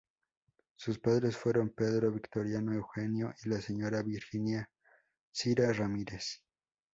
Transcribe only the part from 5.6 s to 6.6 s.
Ramírez.